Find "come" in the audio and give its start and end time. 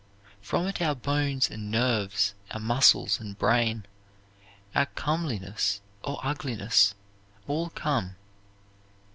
7.69-8.15